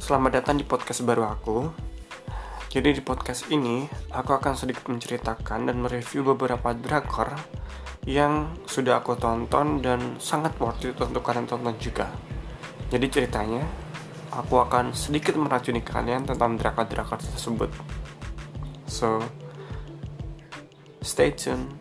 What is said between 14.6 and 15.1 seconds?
akan